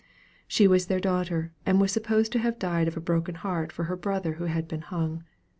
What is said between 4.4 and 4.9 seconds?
had been